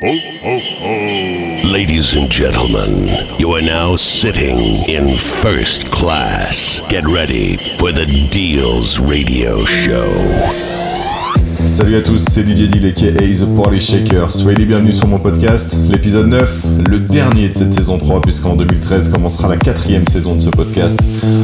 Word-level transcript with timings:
Ladies 0.00 1.64
and 2.14 2.30
gentlemen, 2.30 3.08
you 3.36 3.50
are 3.54 3.60
now 3.60 3.96
sitting 3.96 4.60
in 4.88 5.18
first 5.18 5.90
class. 5.90 6.80
Get 6.88 7.04
ready 7.08 7.56
for 7.78 7.90
the 7.90 8.06
Dill's 8.30 9.00
Radio 9.00 9.64
Show. 9.64 10.67
Salut 11.68 11.96
à 11.96 12.00
tous, 12.00 12.24
c'est 12.30 12.44
Didier 12.44 12.66
Dill 12.66 12.86
aka 12.86 13.10
The 13.10 13.44
Party 13.54 13.78
Shaker. 13.78 14.30
Soyez 14.32 14.56
les 14.56 14.64
bienvenus 14.64 14.96
sur 14.96 15.06
mon 15.06 15.18
podcast, 15.18 15.76
l'épisode 15.90 16.26
9, 16.26 16.66
le 16.88 16.98
dernier 16.98 17.50
de 17.50 17.56
cette 17.56 17.74
saison 17.74 17.98
3, 17.98 18.22
puisqu'en 18.22 18.56
2013 18.56 19.10
commencera 19.10 19.48
la 19.48 19.58
quatrième 19.58 20.08
saison 20.08 20.34
de 20.34 20.40
ce 20.40 20.48
podcast. 20.48 20.98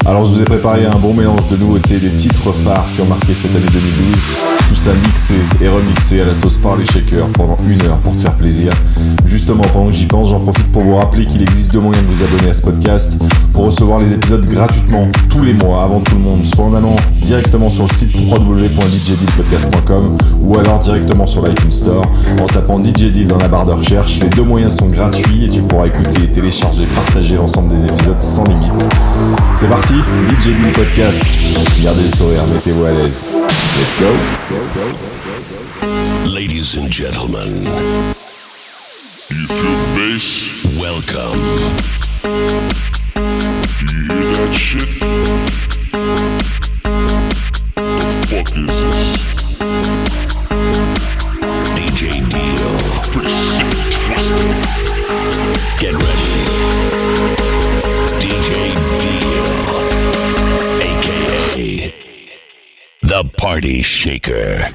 Alors 0.06 0.24
je 0.24 0.32
vous 0.32 0.40
ai 0.40 0.44
préparé 0.44 0.86
un 0.86 0.96
bon 0.96 1.12
mélange 1.12 1.46
de 1.48 1.56
nouveautés, 1.56 1.98
des 1.98 2.08
titres 2.08 2.52
phares 2.52 2.86
qui 2.94 3.02
ont 3.02 3.06
marqué 3.06 3.34
cette 3.34 3.54
année 3.54 3.66
2012, 3.70 4.16
tout 4.70 4.74
ça 4.74 4.92
mixé 5.06 5.34
et 5.60 5.68
remixé 5.68 6.22
à 6.22 6.24
la 6.24 6.34
sauce 6.34 6.56
Party 6.56 6.86
Shaker 6.86 7.26
pendant 7.34 7.58
une 7.68 7.82
heure 7.86 7.98
pour 7.98 8.16
te 8.16 8.22
faire 8.22 8.34
plaisir. 8.34 8.72
Justement, 9.26 9.64
pendant 9.74 9.88
que 9.88 9.92
j'y 9.92 10.06
pense, 10.06 10.30
j'en 10.30 10.40
profite 10.40 10.72
pour 10.72 10.82
vous 10.82 10.96
rappeler 10.96 11.26
qu'il 11.26 11.42
existe 11.42 11.70
deux 11.72 11.80
moyens 11.80 12.02
de 12.06 12.12
vous 12.12 12.22
abonner 12.22 12.48
à 12.48 12.54
ce 12.54 12.62
podcast 12.62 13.22
pour 13.52 13.66
recevoir 13.66 14.00
les 14.00 14.14
épisodes 14.14 14.46
gratuitement 14.46 15.06
tous 15.28 15.42
les 15.42 15.52
mois 15.52 15.82
avant 15.82 16.00
tout 16.00 16.14
le 16.14 16.22
monde, 16.22 16.46
soit 16.46 16.64
en 16.64 16.72
allant 16.72 16.96
directement 17.20 17.68
sur 17.68 17.84
le 17.84 17.92
site 17.92 18.16
www.djdillpodcast.com 18.16 20.13
ou 20.40 20.58
alors 20.58 20.78
directement 20.78 21.26
sur 21.26 21.46
l'iTunes 21.46 21.70
Store 21.72 22.02
en 22.40 22.46
tapant 22.46 22.82
DJ 22.82 23.10
Deal 23.12 23.26
dans 23.26 23.38
la 23.38 23.48
barre 23.48 23.64
de 23.66 23.72
recherche. 23.72 24.20
Les 24.20 24.28
deux 24.28 24.42
moyens 24.42 24.76
sont 24.76 24.88
gratuits 24.88 25.44
et 25.44 25.48
tu 25.48 25.60
pourras 25.62 25.86
écouter, 25.86 26.30
télécharger, 26.30 26.86
partager 26.94 27.36
l'ensemble 27.36 27.74
des 27.74 27.84
épisodes 27.84 28.20
sans 28.20 28.44
limite. 28.46 28.72
C'est 29.54 29.68
parti, 29.68 29.94
DJ 30.40 30.48
Deal 30.48 30.72
Podcast. 30.72 31.22
Gardez 31.82 32.02
le 32.02 32.08
sourire, 32.08 32.42
mettez-vous 32.52 32.84
à 32.84 32.90
l'aise. 32.92 33.26
Let's 33.78 33.96
go. 33.98 34.06
Ladies 36.34 36.76
and 36.78 36.88
gentlemen, 36.90 37.66
You 39.30 39.46
feel 39.48 39.56
the 39.56 39.94
bass? 39.96 40.48
welcome. 40.78 41.40
You 43.80 44.06
hear 44.08 44.32
that 44.34 44.54
shit? 44.54 44.88
The 47.74 48.26
fuck 48.28 48.48
is 48.56 48.66
this? 48.66 49.33
The 63.02 63.22
Party 63.36 63.82
Shaker. 63.82 64.74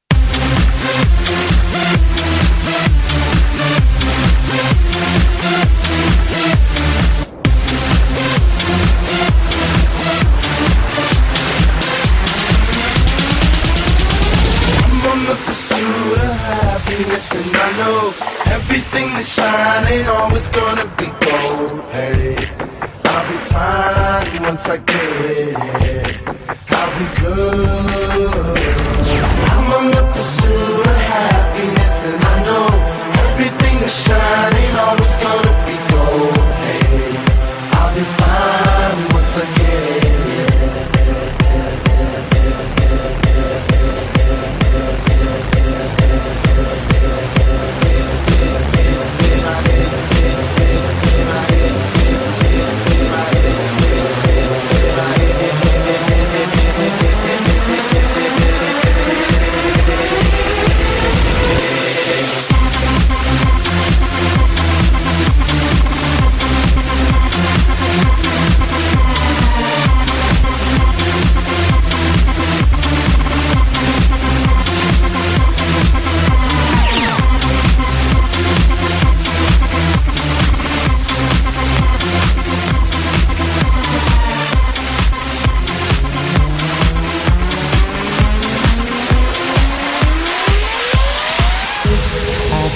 And 17.29 17.55
I 17.55 17.69
know 17.77 18.13
everything 18.49 19.13
that 19.13 19.25
shine 19.25 19.85
ain't 19.93 20.07
always 20.07 20.49
gonna 20.49 20.87
be 20.97 21.05
gold. 21.21 21.85
Hey, 21.93 22.49
I'll 23.05 23.25
be 23.29 23.37
fine 23.53 24.41
once 24.41 24.65
I 24.67 24.77
get 24.77 25.53
it. 25.85 26.17
I'll 26.77 26.91
be 26.97 27.07
good. 27.21 27.61
I'm 29.53 29.69
on 29.77 29.85
the 29.91 30.03
pursuit 30.13 30.87
of 30.87 30.99
happiness, 31.13 32.05
and 32.09 32.23
I 32.33 32.35
know 32.47 32.67
everything 33.29 33.75
that 33.85 33.93
shine 34.03 34.55
ain't 34.61 34.77
always 34.81 35.13
gonna 35.21 35.53
be 35.69 35.77
gold. 35.93 36.37
Hey, 36.65 37.13
I'll 37.77 37.93
be 37.93 38.03
fine 38.17 38.70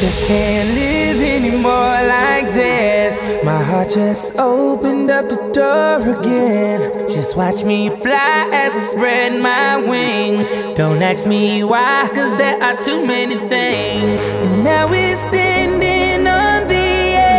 just 0.05 0.25
can't 0.25 0.69
live 0.75 1.19
anymore 1.19 1.97
like 2.17 2.53
this. 2.53 3.43
My 3.43 3.59
heart 3.59 3.89
just 3.89 4.35
opened 4.37 5.09
up 5.09 5.29
the 5.29 5.41
door 5.51 5.95
again. 6.19 7.09
Just 7.09 7.35
watch 7.35 7.63
me 7.63 7.89
fly 7.89 8.49
as 8.53 8.75
I 8.75 8.83
spread 8.93 9.41
my 9.41 9.77
wings. 9.77 10.53
Don't 10.75 11.01
ask 11.01 11.25
me 11.27 11.63
why, 11.63 12.07
cause 12.13 12.37
there 12.37 12.61
are 12.61 12.77
too 12.79 13.03
many 13.03 13.35
things. 13.49 14.21
And 14.43 14.63
now 14.63 14.87
we're 14.87 15.17
standing 15.17 16.27
on 16.27 16.67
the 16.67 16.91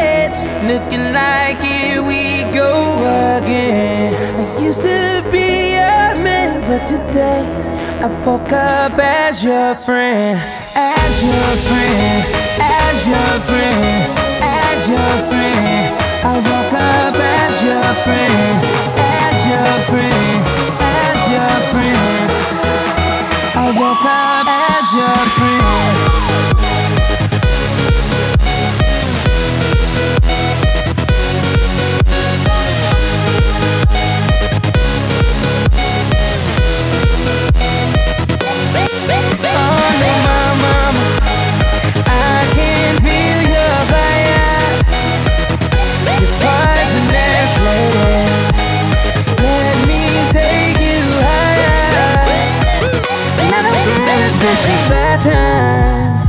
edge, 0.02 0.38
looking 0.66 1.06
like 1.12 1.60
here 1.62 2.02
we 2.02 2.42
go 2.52 2.72
again. 3.38 4.10
I 4.40 4.60
used 4.60 4.82
to 4.82 5.22
be 5.30 5.74
a 5.74 6.18
man, 6.26 6.62
but 6.66 6.84
today 6.88 7.46
I 7.98 8.08
woke 8.26 8.52
up 8.52 8.98
as 8.98 9.42
your 9.42 9.74
friend, 9.74 10.38
as 10.76 11.22
your 11.22 11.50
friend, 11.66 12.26
as 12.60 13.06
your 13.06 13.32
friend, 13.48 14.12
as 14.42 14.88
your 14.88 15.12
friend. 15.28 15.96
I 16.22 16.34
woke 16.36 16.74
up 16.76 17.16
as 17.16 17.62
your 17.64 17.88
friend, 18.04 18.56
as 19.00 19.38
your 19.48 19.72
friend, 19.88 20.38
as 21.00 21.20
your 21.34 21.56
friend. 21.72 22.30
I 23.56 23.66
woke 23.80 24.04
up 24.04 24.46
as 24.46 24.86
your 24.94 25.16
friend. 25.36 25.45
Is 54.48 54.88
bad 54.88 55.20
time. 55.22 56.28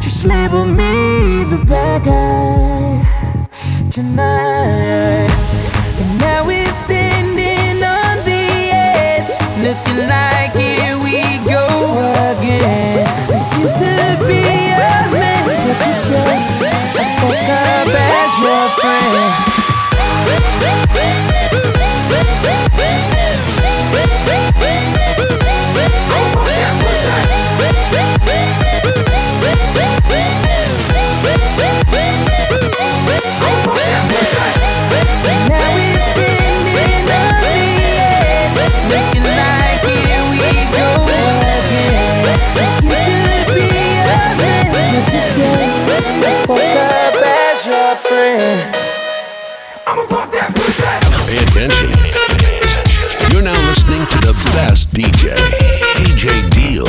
Just 0.00 0.24
label 0.26 0.66
me 0.66 1.44
the 1.44 1.64
bad 1.64 2.04
guy 2.04 3.02
tonight. 3.90 5.30
And 6.00 6.18
now 6.18 6.44
we're 6.46 6.72
standing 6.72 7.82
on 7.82 8.16
the 8.28 8.44
edge, 8.72 9.32
looking 9.64 10.06
like 10.06 10.52
here 10.52 10.98
we 11.00 11.22
go 11.48 11.66
again. 12.32 13.06
I 13.32 13.40
used 13.62 13.78
to 13.78 13.92
be 14.28 14.42
a 14.76 14.96
man, 15.12 15.40
but 15.46 15.56
today 15.84 16.40
I 17.00 17.08
woke 17.24 17.50
up 17.56 17.88
as 18.20 18.32
your 18.44 18.64
friend. 18.80 19.46
To 54.76 54.84
the 54.84 55.08
best 55.08 55.24
DJ, 55.24 55.32
DJ 55.96 56.44
Dill. 56.52 56.86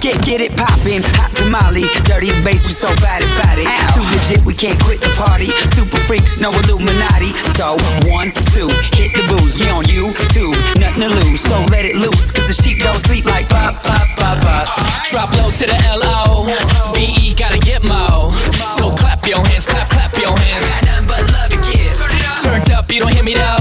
Get 0.00 0.22
get 0.22 0.40
it 0.40 0.54
poppin', 0.56 1.02
hot 1.18 1.34
tamale, 1.34 1.82
dirty 2.06 2.30
bass, 2.46 2.64
we 2.64 2.72
so 2.72 2.86
bad 3.02 3.22
about 3.34 3.58
it. 3.58 3.66
Too 3.94 4.06
legit, 4.14 4.44
we 4.46 4.54
can't 4.54 4.78
quit 4.82 5.00
the 5.00 5.10
party. 5.18 5.50
Super 5.74 5.98
freaks, 6.06 6.38
no 6.38 6.50
Illuminati. 6.50 7.34
So 7.58 7.74
one, 8.06 8.30
two, 8.54 8.70
hit 8.94 9.10
the 9.18 9.26
booze. 9.26 9.58
We 9.58 9.68
on 9.70 9.88
you 9.90 10.14
two, 10.30 10.54
nothing 10.78 11.02
to 11.02 11.10
lose. 11.10 11.40
So 11.40 11.58
let 11.74 11.84
it 11.84 11.96
loose, 11.96 12.30
cause 12.30 12.46
the 12.46 12.54
sheep 12.54 12.78
don't 12.78 13.00
sleep 13.00 13.24
like 13.26 13.48
pop, 13.48 13.82
pop, 13.82 14.06
pop, 14.14 14.38
pop. 14.42 14.66
Drop 15.10 15.34
low 15.42 15.50
to 15.50 15.66
the 15.66 15.78
L 15.90 16.00
O. 16.04 16.46
V 16.94 17.10
E 17.18 17.34
gotta 17.34 17.58
get 17.58 17.82
mo. 17.82 18.30
So 18.78 18.94
clap 18.94 19.26
your 19.26 19.42
hands, 19.50 19.66
clap, 19.66 19.90
clap 19.90 20.14
your 20.16 20.36
hands. 20.46 20.64
But 21.10 21.26
love 21.34 21.50
to 21.50 21.58
give. 21.66 21.98
Turned 22.42 22.70
up, 22.70 22.86
you 22.90 23.00
don't 23.00 23.12
hear 23.12 23.24
me 23.24 23.34
though. 23.34 23.59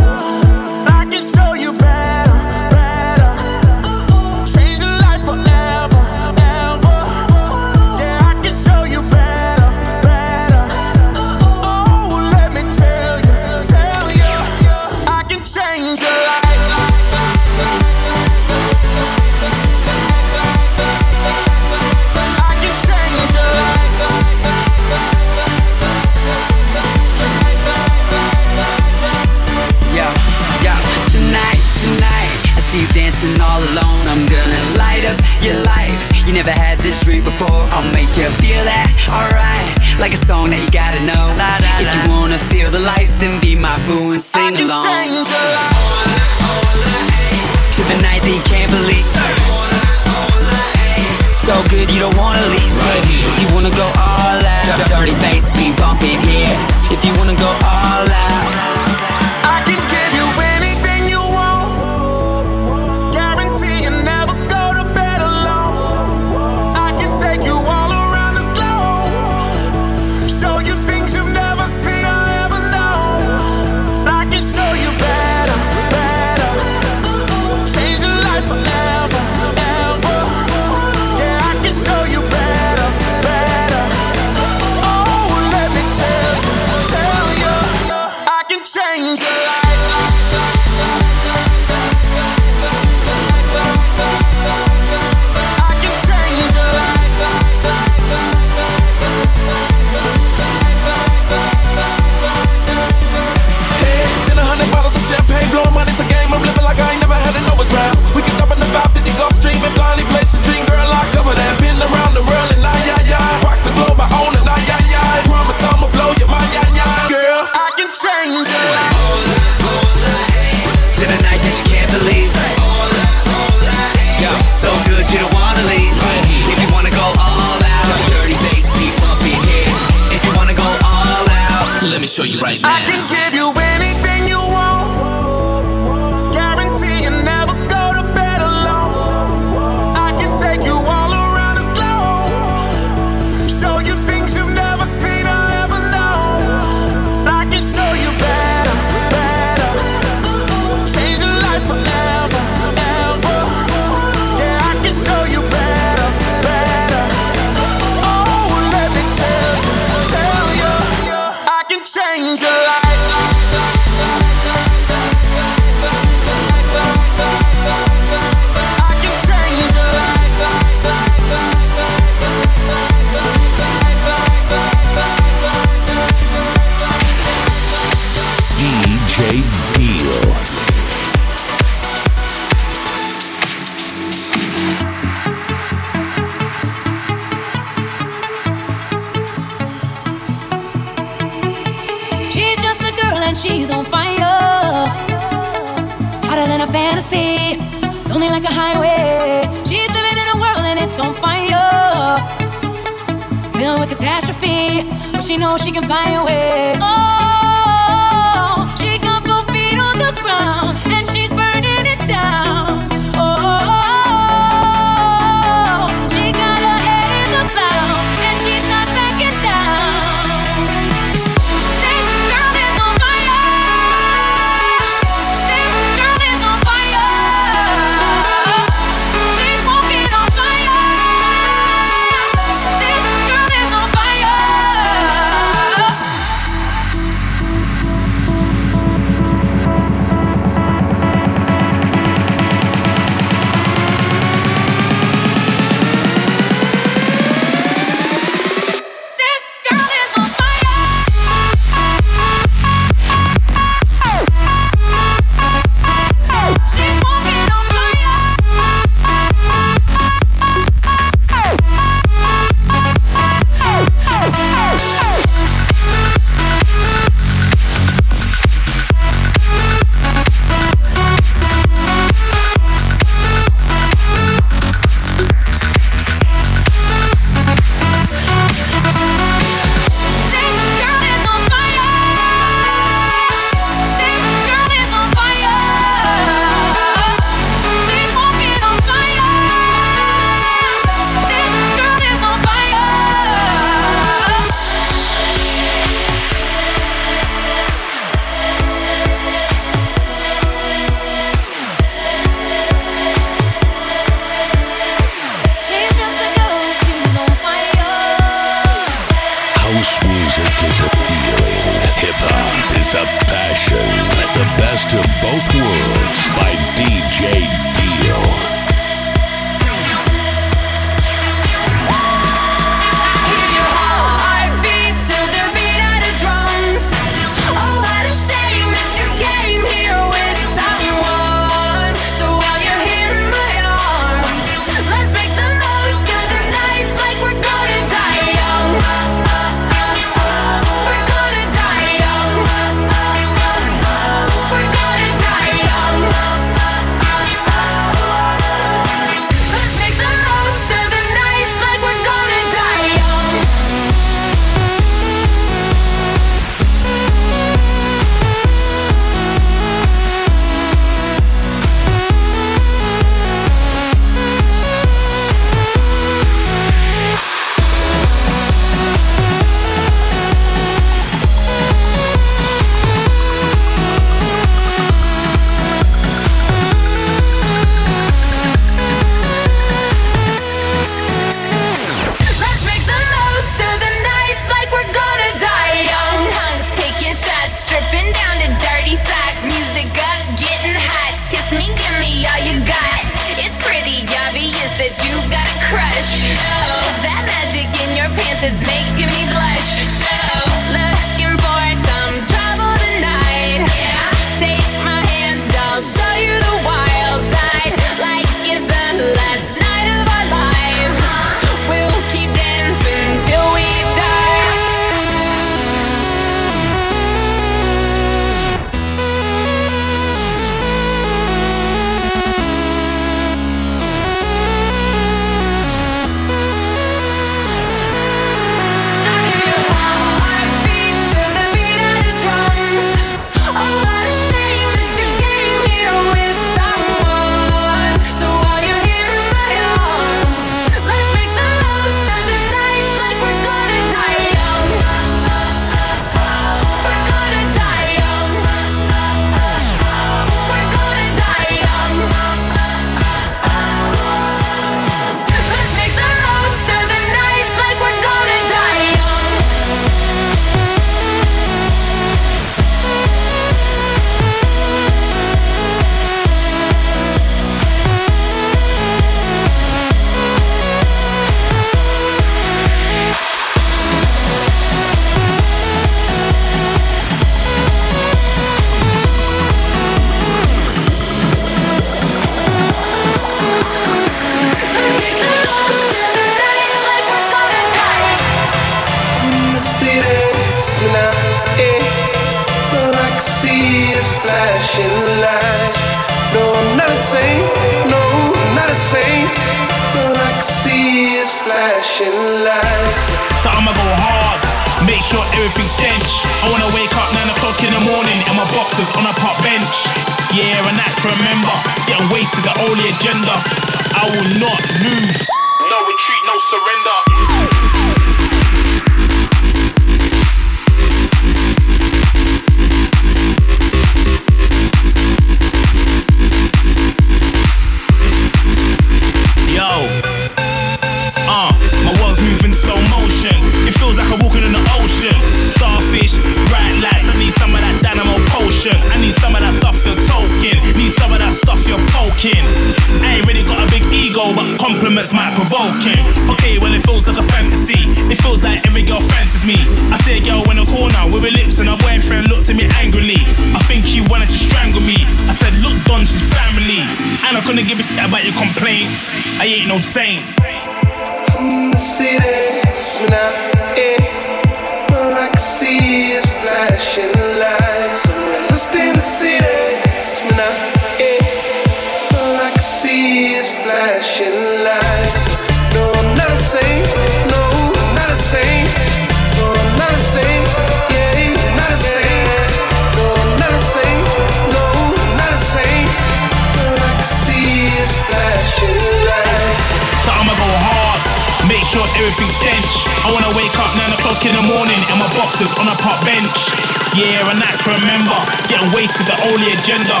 Everything's 592.00 592.38
dench. 592.40 592.88
I 593.04 593.12
wanna 593.12 593.28
wake 593.36 593.52
up 593.60 593.76
9 593.76 593.92
o'clock 593.92 594.24
in 594.24 594.32
the 594.32 594.44
morning 594.48 594.80
and 594.88 594.96
my 594.96 595.08
boxes 595.20 595.52
on 595.60 595.68
a 595.68 595.76
park 595.84 596.00
bench. 596.08 596.48
Yeah, 596.96 597.28
a 597.28 597.36
that's 597.36 597.60
to 597.64 597.76
remember, 597.76 598.16
getting 598.48 598.72
wasted 598.72 599.04
the 599.04 599.18
only 599.28 599.52
agenda. 599.52 600.00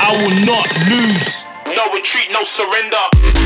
I 0.00 0.16
will 0.24 0.36
not 0.48 0.66
lose. 0.88 1.44
No 1.68 1.84
retreat, 1.92 2.32
no 2.32 2.42
surrender. 2.44 3.43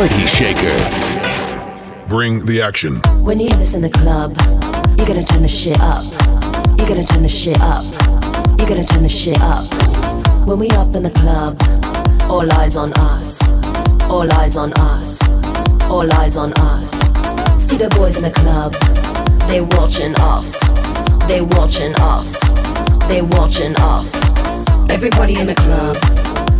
The 0.00 0.08
Party 0.08 0.26
Shaker. 0.26 2.08
Bring 2.08 2.46
the 2.46 2.62
action. 2.62 3.02
When 3.22 3.38
you 3.38 3.48
hear 3.48 3.58
this 3.58 3.74
in 3.74 3.82
the 3.82 3.90
club, 3.90 4.34
you're 4.96 5.06
gonna 5.06 5.22
turn 5.22 5.42
the 5.42 5.48
shit 5.48 5.78
up. 5.78 6.02
You're 6.78 6.88
gonna 6.88 7.04
turn 7.04 7.22
the 7.22 7.28
shit 7.28 7.60
up. 7.60 7.84
You're 8.56 8.66
gonna 8.66 8.86
turn 8.86 9.02
the 9.02 9.10
shit 9.10 9.38
up. 9.42 9.62
When 10.46 10.58
we 10.58 10.70
up 10.70 10.94
in 10.94 11.02
the 11.02 11.10
club, 11.10 11.60
all 12.30 12.50
eyes 12.50 12.76
on 12.76 12.94
us. 12.94 13.42
All 14.08 14.32
eyes 14.40 14.56
on 14.56 14.72
us. 14.72 15.20
All 15.90 16.10
eyes 16.14 16.38
on 16.38 16.54
us. 16.54 16.92
See 17.62 17.76
the 17.76 17.90
boys 17.90 18.16
in 18.16 18.22
the 18.22 18.30
club, 18.30 18.72
they 19.48 19.60
watching 19.60 20.14
us. 20.16 20.58
They 21.28 21.42
watching 21.42 21.94
us. 21.96 22.40
They 23.06 23.20
watching 23.20 23.76
us. 23.76 24.16
Everybody 24.88 25.38
in 25.38 25.46
the 25.46 25.54
club, 25.56 25.98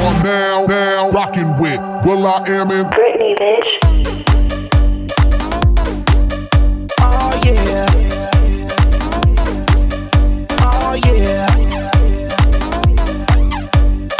are 0.00 0.22
now, 0.24 0.64
now 0.66 1.10
rocking 1.10 1.50
with 1.58 1.80
will.i.am 2.04 2.70
in 2.70 2.86
Britney, 2.86 3.36
bitch. 3.36 3.68
Oh 7.00 7.40
yeah. 7.44 7.86
Oh 10.62 10.94
yeah. 11.04 11.46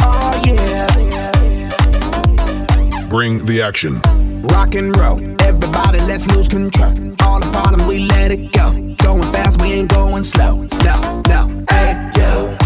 Oh 0.03 0.33
yeah. 0.45 0.87
Bring 3.09 3.45
the 3.47 3.62
action. 3.62 4.01
Rock 4.43 4.75
and 4.75 4.97
roll. 4.97 5.19
Everybody, 5.43 6.01
let's 6.01 6.27
lose 6.29 6.49
control. 6.49 6.93
All 7.23 7.40
the 7.40 7.51
problems, 7.53 7.88
we 7.88 8.01
let 8.07 8.31
it 8.31 8.53
go. 8.53 8.71
Going 9.03 9.33
fast, 9.33 9.61
we 9.61 9.73
ain't 9.73 9.90
going 9.90 10.23
slow. 10.25 10.66
No, 10.85 11.23
no. 11.29 11.64
Hey, 11.71 12.11
yo. 12.16 12.19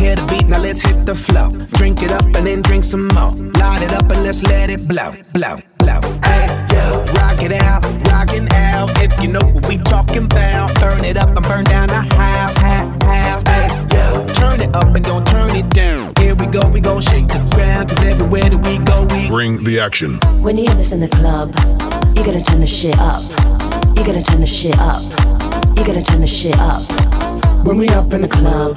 Hear 0.04 0.16
the 0.16 0.26
beat, 0.26 0.46
now 0.48 0.58
let's 0.58 0.82
hit 0.82 1.06
the 1.06 1.14
flow. 1.14 1.48
Drink 1.78 2.02
it 2.02 2.12
up 2.12 2.24
and 2.24 2.44
then 2.44 2.60
drink 2.60 2.84
some 2.84 3.08
more. 3.08 3.30
Light 3.56 3.80
it 3.80 3.90
up 3.94 4.04
and 4.10 4.22
let's 4.22 4.42
let 4.42 4.68
it 4.68 4.86
blow, 4.86 5.14
blow, 5.32 5.62
blow. 5.78 6.00
Hey, 6.20 6.44
yo. 6.68 7.00
Rock 7.16 7.40
it 7.40 7.52
out, 7.52 7.82
rockin' 8.12 8.52
out. 8.52 8.90
If 9.00 9.18
you 9.22 9.32
know 9.32 9.40
what 9.40 9.66
we 9.66 9.78
talking 9.78 10.26
about, 10.26 10.78
burn 10.78 11.06
it 11.06 11.16
up 11.16 11.34
and 11.34 11.42
burn 11.46 11.64
down 11.64 11.88
the 11.88 12.02
house, 12.20 12.54
house, 12.58 13.02
house. 13.02 13.42
Hey, 13.48 13.68
yo. 13.96 14.26
Turn 14.34 14.60
it 14.60 14.76
up 14.76 14.94
and 14.94 15.02
don't 15.02 15.26
turn 15.26 15.56
it 15.56 15.70
down. 15.70 16.12
Here 16.18 16.34
we 16.34 16.48
go, 16.48 16.68
we 16.68 16.82
gon' 16.82 17.00
shake 17.00 17.28
the 17.28 17.40
ground. 17.54 17.88
Cause 17.88 18.04
everywhere 18.04 18.50
that 18.50 18.60
we 18.60 18.76
go, 18.84 19.06
we 19.06 19.26
Bring 19.28 19.64
the 19.64 19.80
action. 19.80 20.18
When 20.42 20.58
you 20.58 20.66
hear 20.66 20.74
this 20.74 20.92
in 20.92 21.00
the 21.00 21.08
club, 21.08 21.48
you're 22.14 22.26
gonna 22.26 22.44
turn 22.44 22.60
the 22.60 22.66
shit 22.66 22.98
up. 22.98 23.22
You're 23.96 24.04
gonna 24.04 24.22
turn 24.22 24.42
the 24.42 24.46
shit 24.46 24.76
up. 24.78 25.00
You're 25.74 25.86
gonna 25.86 26.04
turn 26.04 26.20
the 26.20 26.26
shit 26.26 26.58
up. 26.58 26.82
When 27.64 27.78
we 27.78 27.88
up 27.88 28.12
in 28.12 28.20
the 28.20 28.28
club, 28.28 28.76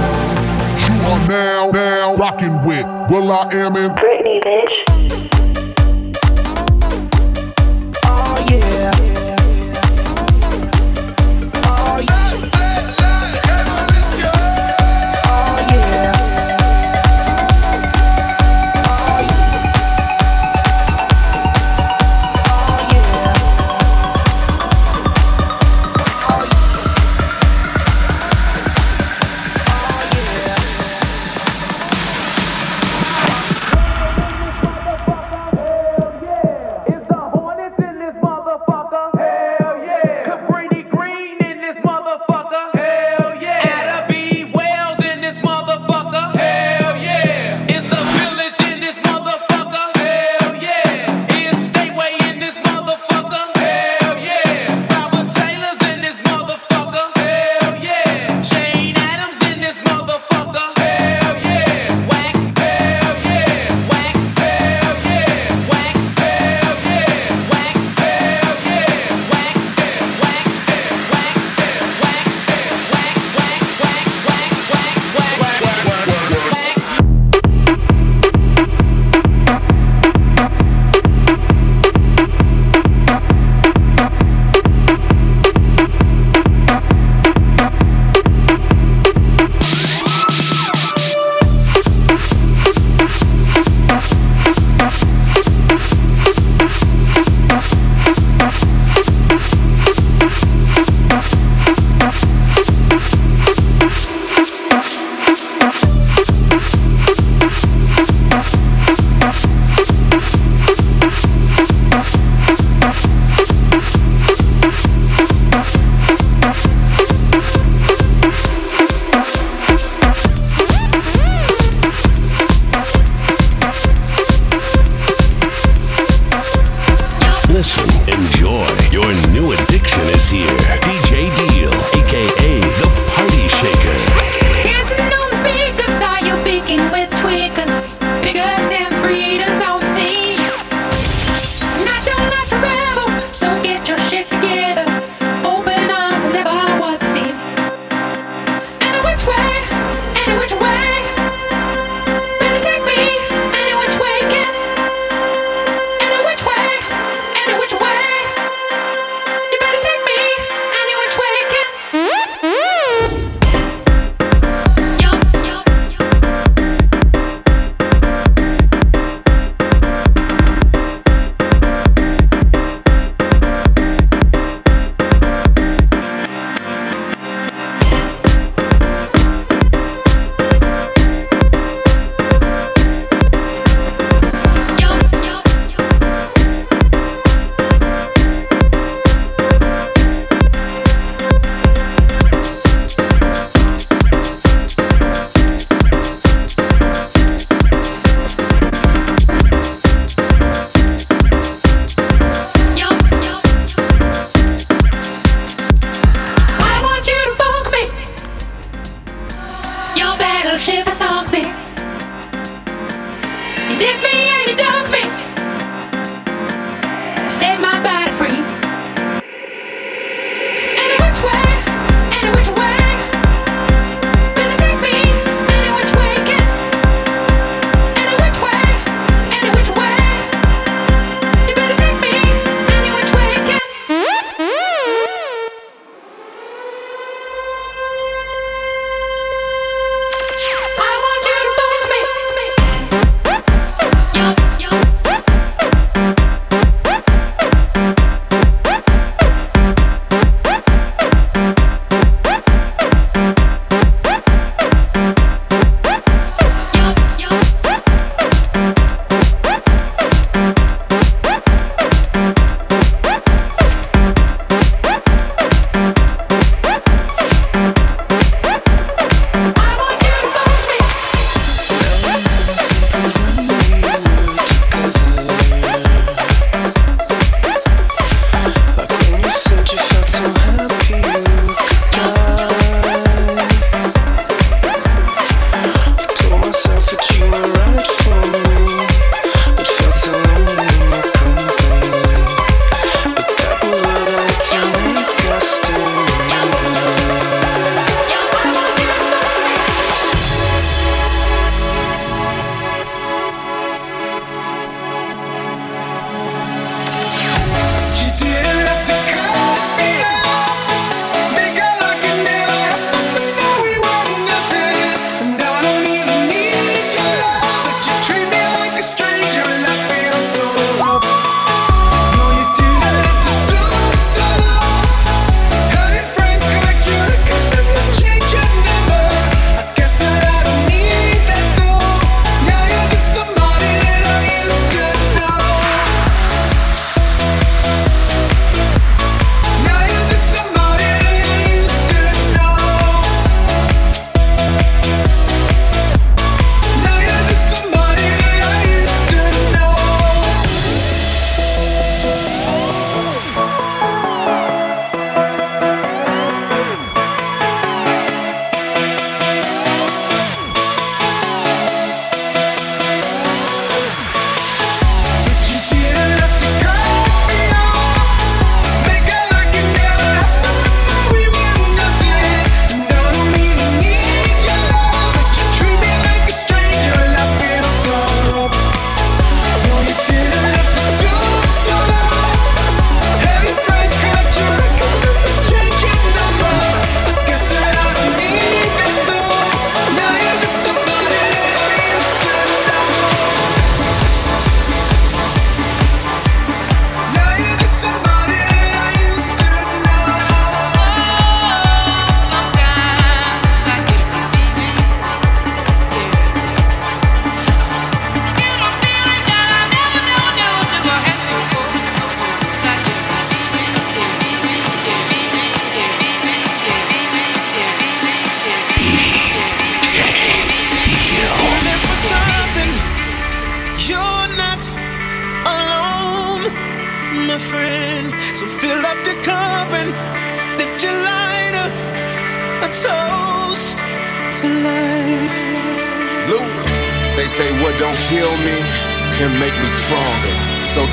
Are 1.11 1.27
now, 1.27 1.69
now 1.73 2.15
rocking 2.15 2.53
with 2.65 2.85
will.i.am 3.11 3.75
in 3.75 3.91
Britney, 3.97 4.41
bitch. 4.41 5.40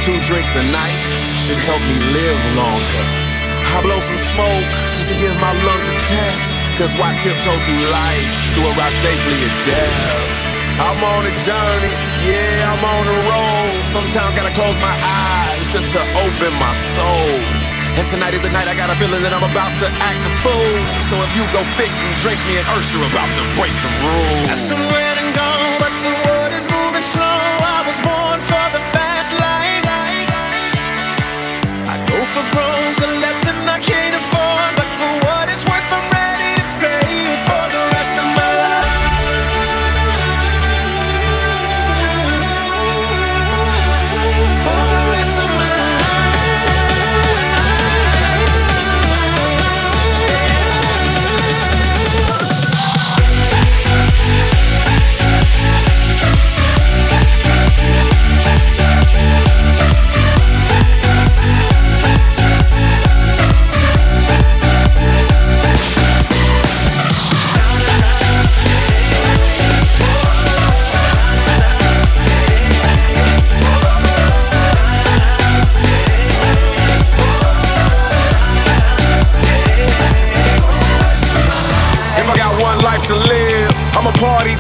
two 0.05 0.19
drinks 0.23 0.55
a 0.55 0.63
night 0.63 1.01
should 1.39 1.59
help 1.59 1.83
me 1.83 1.97
live 2.15 2.43
longer. 2.55 3.05
I 3.75 3.83
blow 3.83 3.99
some 4.01 4.19
smoke 4.19 4.69
just 4.95 5.11
to 5.11 5.17
give 5.19 5.35
my 5.43 5.53
lungs 5.67 5.87
a 5.91 5.97
test. 6.07 6.55
Cause 6.79 6.95
why 6.95 7.15
tiptoe 7.19 7.59
through 7.67 7.85
life 7.91 8.29
to 8.55 8.61
arrive 8.75 8.95
safely 9.03 9.39
at 9.43 9.55
death? 9.67 10.39
I'm 10.79 10.99
on 11.03 11.27
a 11.27 11.35
journey, 11.35 11.91
yeah, 12.23 12.71
I'm 12.71 12.83
on 12.83 13.05
a 13.11 13.19
road. 13.27 13.71
Sometimes 13.91 14.39
gotta 14.39 14.55
close 14.55 14.79
my 14.79 14.95
eyes 14.95 15.67
just 15.67 15.91
to 15.91 16.01
open 16.23 16.55
my 16.63 16.71
soul. 16.95 17.35
And 17.99 18.07
tonight 18.07 18.35
is 18.39 18.43
the 18.47 18.55
night 18.55 18.71
I 18.71 18.79
got 18.79 18.95
a 18.95 18.97
feeling 19.03 19.27
that 19.27 19.35
I'm 19.35 19.43
about 19.43 19.75
to 19.83 19.91
act 19.91 20.23
a 20.23 20.33
fool. 20.47 20.75
So 21.11 21.19
if 21.19 21.31
you 21.35 21.43
go 21.51 21.67
fix 21.75 21.91
and 21.99 22.15
drink 22.23 22.39
me 22.47 22.63
and 22.63 22.67
Ursula 22.79 23.11
about 23.11 23.31
to 23.35 23.43
break 23.59 23.75
some 23.75 23.97
rules. 24.07 24.47
Have 24.47 24.63
some 24.63 24.85
red 24.95 25.17
and 25.19 25.31
gone, 25.35 25.83
but 25.83 25.93
the 26.07 26.15
world 26.23 26.53
is 26.55 26.71
moving 26.71 27.03
slow. 27.03 27.43
I 27.59 27.83
was 27.83 27.99
born 28.07 28.39
for 28.39 28.58
also 32.29 32.43
broke 32.51 33.01
a 33.09 33.11
lesson 33.21 33.57
I 33.67 33.79
can't 33.81 34.14
afford, 34.14 34.77
but 34.77 34.88
for 34.99 35.27
what 35.27 35.49
it's 35.49 35.64
worth, 35.64 35.93
I'm 35.93 36.03
ready. 36.11 36.18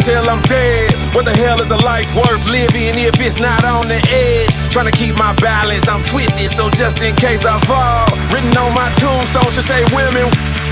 till 0.08 0.24
I'm 0.24 0.40
dead. 0.48 0.96
What 1.14 1.24
the 1.28 1.36
hell 1.36 1.60
is 1.60 1.70
a 1.70 1.76
life 1.84 2.08
worth 2.16 2.48
living 2.48 2.96
if 2.96 3.20
it's 3.20 3.38
not 3.38 3.62
on 3.64 3.88
the 3.92 4.00
edge? 4.08 4.52
Trying 4.72 4.88
to 4.90 4.96
keep 4.96 5.14
my 5.16 5.34
balance, 5.36 5.84
I'm 5.86 6.02
twisted, 6.02 6.50
so 6.56 6.70
just 6.70 6.96
in 7.04 7.14
case 7.14 7.44
I 7.44 7.60
fall. 7.68 8.08
Written 8.32 8.56
on 8.56 8.72
my 8.72 8.88
tombstone 8.96 9.50
should 9.52 9.68
say 9.68 9.84
women, 9.92 10.26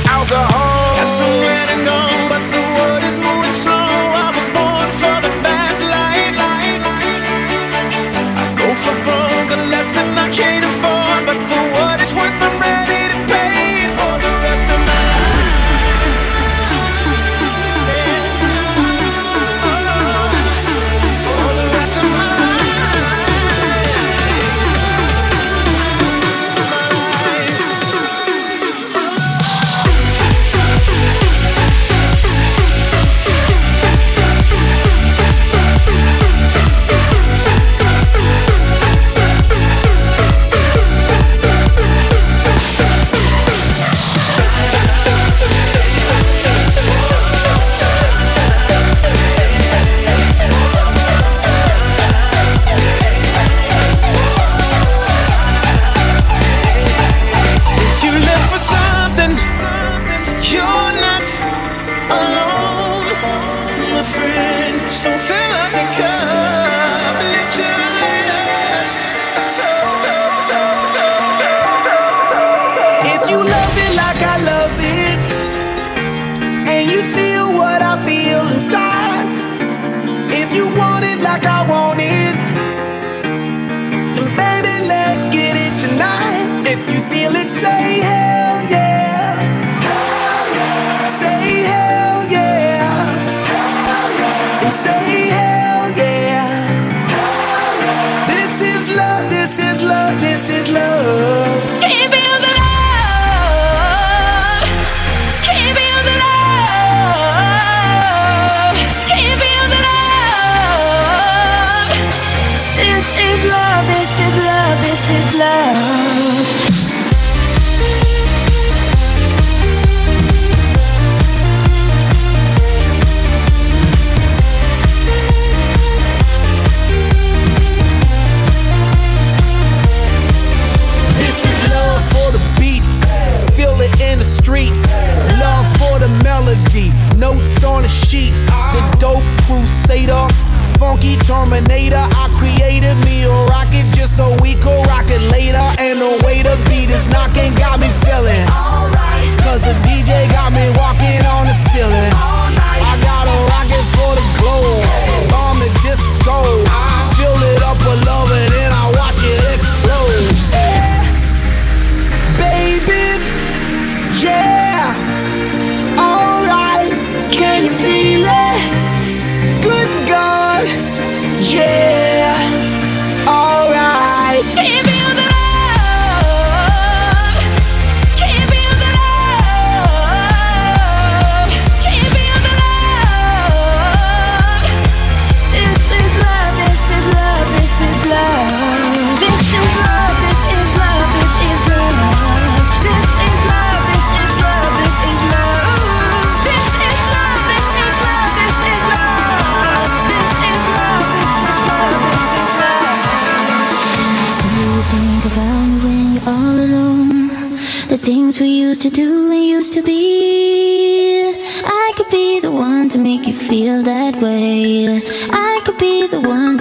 alcohol. 0.09 0.97
Got 0.97 1.11
somewhere 1.21 1.67
to 1.73 1.79
go, 1.85 2.01
but 2.33 2.43
the 2.55 2.65
world 2.77 3.05
is 3.05 3.19
moving 3.21 3.53
slow. 3.53 3.93
I 4.25 4.33
was 4.33 4.49
born 4.57 4.89
for 5.01 5.17
the 5.21 5.33
fast 5.45 5.85
life, 5.85 6.35
life 6.41 6.83
I 8.41 8.47
go 8.57 8.69
for 8.85 8.97
broke, 9.05 9.51
a 9.53 9.61
lesson 9.69 10.07
I 10.17 10.33
can't 10.33 10.65
afford, 10.65 11.21
but 11.29 11.39
for 11.49 11.63
what 11.77 12.01
it's 12.01 12.15
worth, 12.17 12.41
I'm 12.41 12.57
ready. 12.61 13.06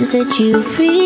set 0.06 0.40
you 0.40 0.62
free. 0.62 1.05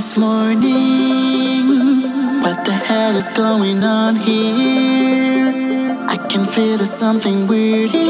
this 0.00 0.16
morning. 0.16 1.66
What 2.40 2.64
the 2.64 2.72
hell 2.72 3.14
is 3.16 3.28
going 3.28 3.84
on 3.84 4.16
here? 4.16 5.94
I 6.08 6.16
can 6.30 6.46
feel 6.46 6.78
there's 6.78 6.90
something 6.90 7.46
weird 7.46 7.90
here. 7.90 8.09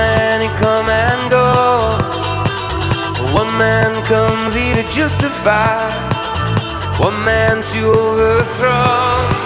man, 0.00 0.40
come 0.56 0.88
and 0.88 1.22
go. 1.30 1.48
One 3.40 3.52
man 3.58 3.90
comes 4.06 4.54
here 4.54 4.76
to 4.80 4.86
justify, 4.88 5.76
one 6.98 7.18
man 7.24 7.62
to 7.70 7.80
overthrow. 7.86 9.39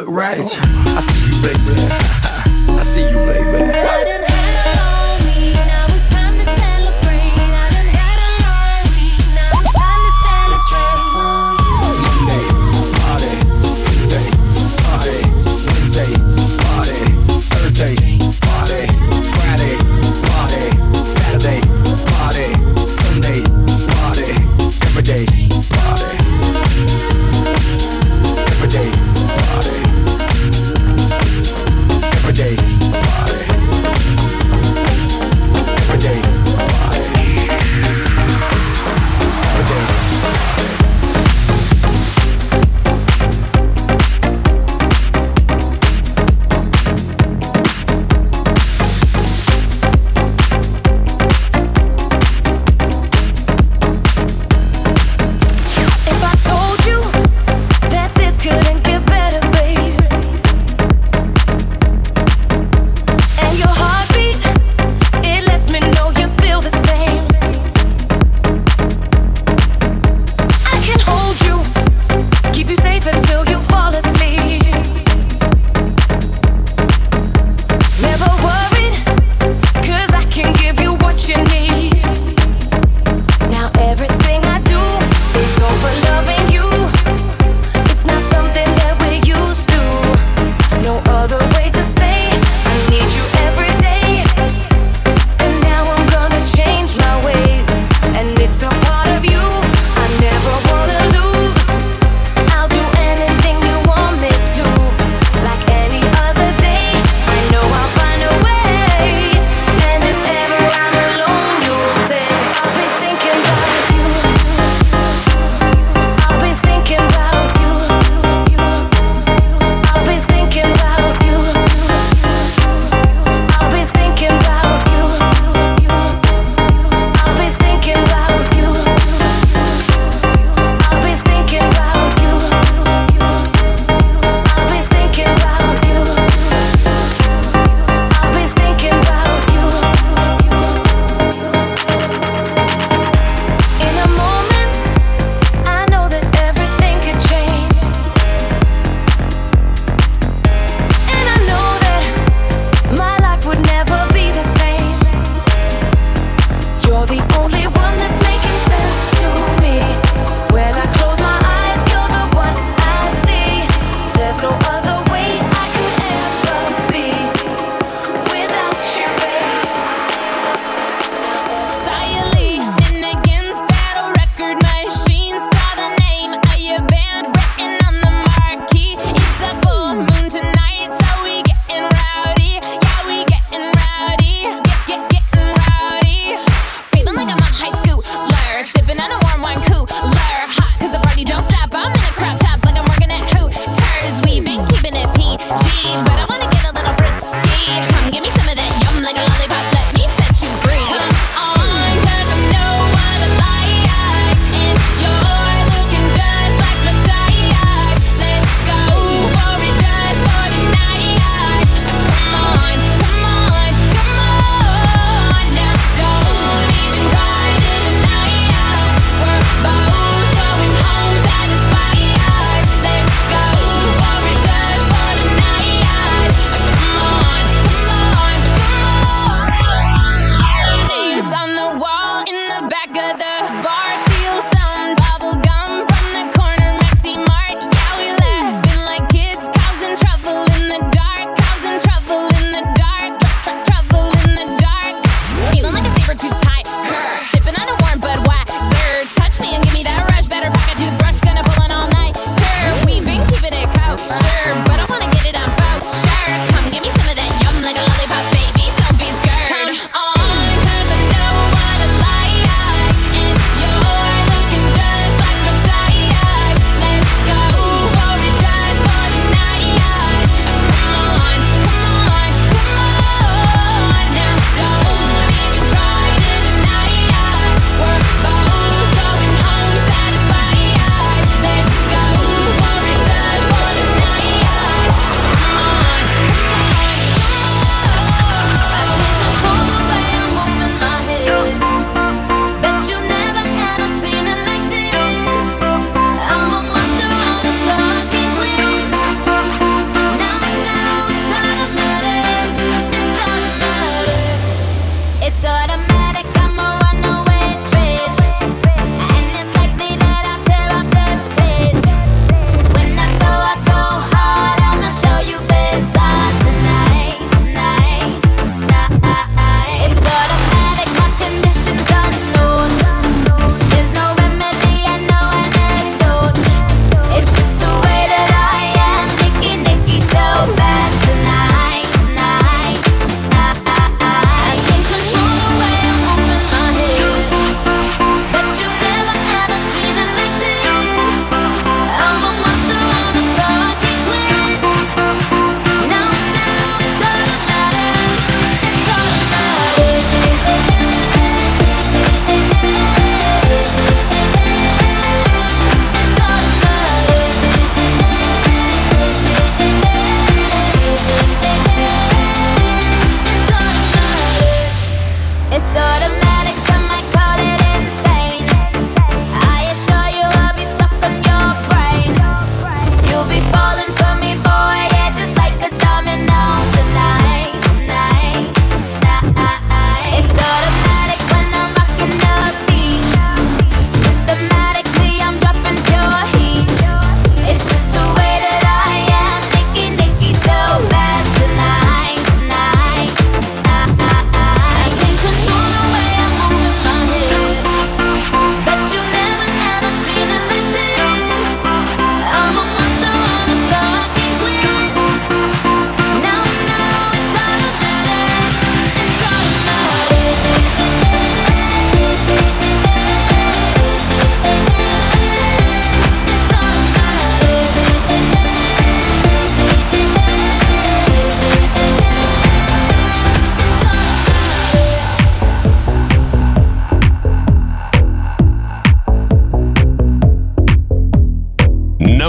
Look 0.00 0.08
right. 0.08 0.69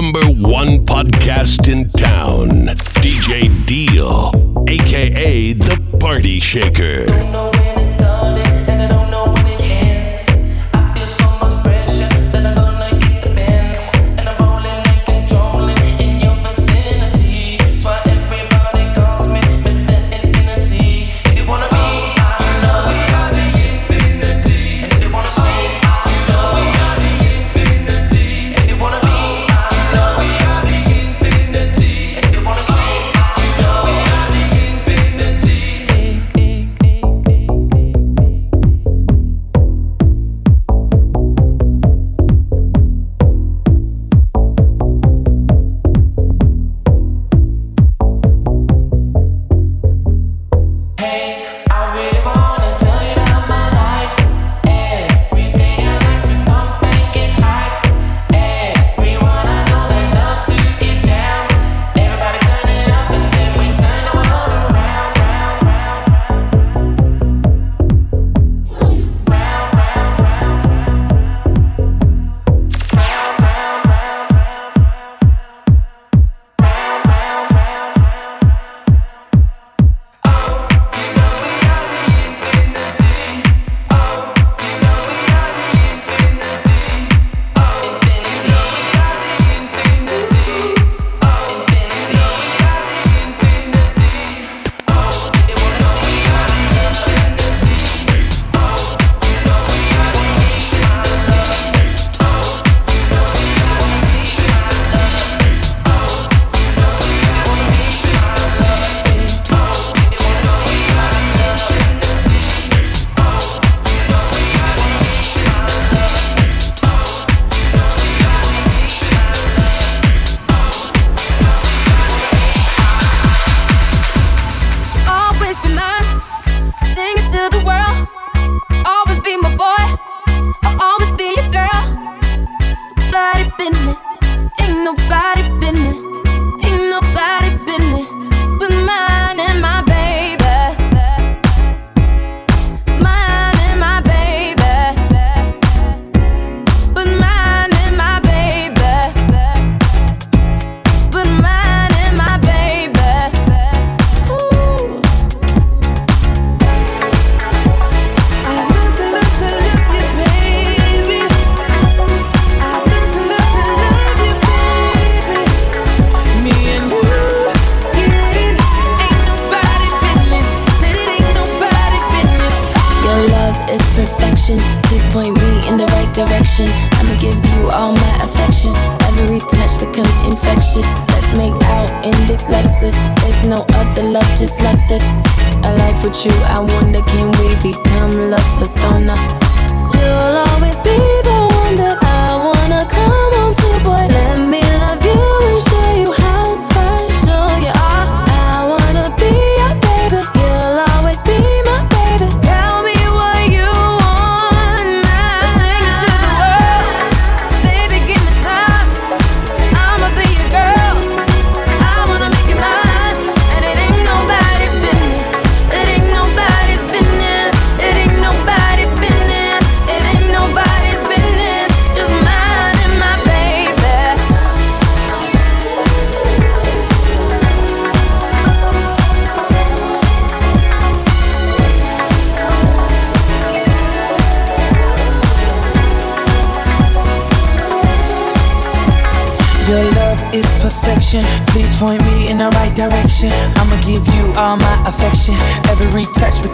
number 0.02 0.26
one 0.50 0.84
podcast 0.84 1.72
in 1.72 1.88
town, 1.90 2.50
DJ 3.04 3.50
Dill, 3.68 4.32
aka 4.68 5.54
The 5.54 5.98
Party 6.00 6.40
Shaker. 6.40 7.06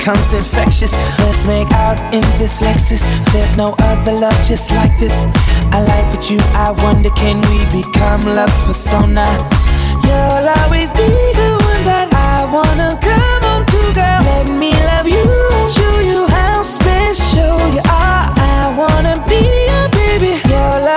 becomes 0.08 0.32
infectious. 0.32 0.94
Let's 1.20 1.46
make 1.46 1.70
out 1.74 2.00
in 2.14 2.22
this 2.40 2.62
Lexus. 2.62 3.04
There's 3.34 3.58
no 3.58 3.76
other 3.80 4.14
love 4.14 4.40
just 4.48 4.72
like 4.72 4.98
this. 5.00 5.26
I 5.74 5.82
like 5.84 6.06
what 6.16 6.30
you, 6.30 6.38
I 6.56 6.72
wonder 6.72 7.10
can 7.10 7.42
we 7.50 7.84
become 7.84 8.22
love's 8.22 8.62
persona? 8.62 9.28
You'll 10.06 10.48
always 10.64 10.94
be 10.94 11.10
the 11.42 11.52
one 11.72 11.84
that 11.84 12.08
I 12.14 12.46
wanna 12.48 12.98
come 13.04 13.42
home 13.44 13.66
to, 13.66 13.82
girl. 14.00 14.22
Let 14.32 14.48
me 14.48 14.72
love 14.72 15.10
you 15.10 15.28
and 15.60 15.70
show 15.70 16.00
you 16.00 16.26
how 16.30 16.64
special 16.64 17.60
you 17.76 17.84
are. 17.92 18.32
I 18.32 18.74
wanna 18.80 19.20
be 19.28 19.44
your 19.68 19.90
baby. 19.90 20.40
Your 20.48 20.80
love. 20.88 20.97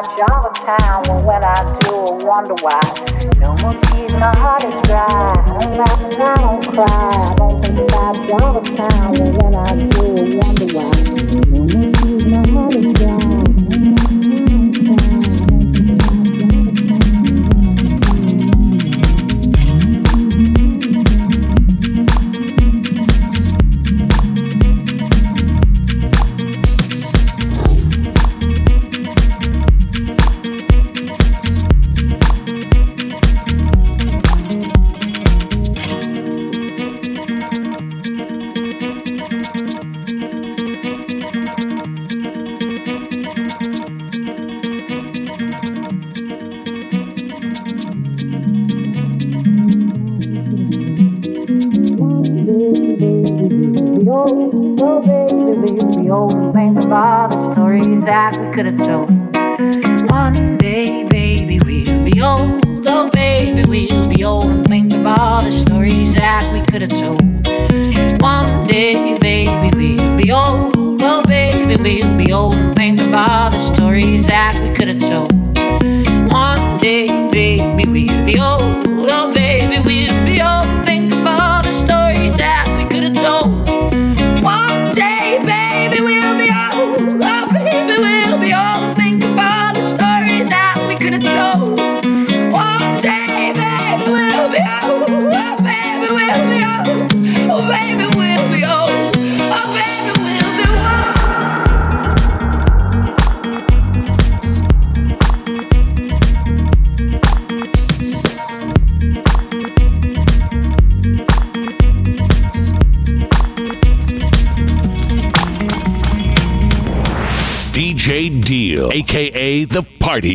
about 0.00 0.18
you 0.18 0.24
all 0.30 0.42
the 0.42 0.60
time. 0.60 1.02
But 1.04 1.24
when 1.24 1.44
I 1.44 1.78
do, 1.80 1.94
I 1.94 2.24
wonder 2.24 2.54
why. 2.60 2.80
No 3.36 3.56
more 3.62 3.80
tears, 3.82 4.14
my 4.14 4.36
heart 4.36 4.64
is 4.64 4.74
dry. 4.88 5.06
I 5.06 5.58
don't 5.60 5.76
laugh 5.76 6.00
and 6.00 6.22
I 6.22 6.36
don't 6.36 6.74
cry. 6.74 6.86
I 6.86 7.34
don't 7.36 7.64
think 7.64 7.78
about 7.78 8.16
you 8.26 8.32
all 8.34 8.60
the 8.60 8.76
time. 8.76 9.12
But 9.12 9.42
when 9.42 9.54
I 9.54 9.74
do, 9.74 10.02
I 10.06 10.36
wonder 10.36 10.66
why. 10.74 10.99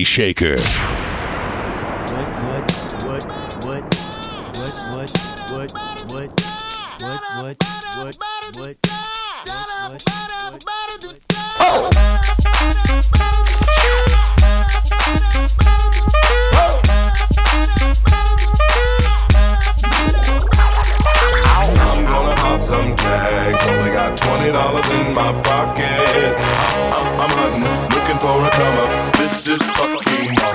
Shaker. 0.06 0.56
I'm 21.78 22.06
gonna 22.06 22.36
pop 22.36 22.62
some 22.62 22.96
tags. 22.96 23.68
Only 23.68 23.92
got 23.92 24.18
twenty 24.18 24.52
dollars 24.52 24.90
in 24.92 25.14
my 25.14 25.32
pocket. 25.42 26.36
I'm, 26.94 27.08
I'm 27.20 27.30
hunting, 27.30 27.64
looking 27.96 28.20
for 28.20 28.46
a 28.46 28.50
come. 28.52 29.12
This 29.18 29.48
is 29.48 29.62
fucking 29.72 29.95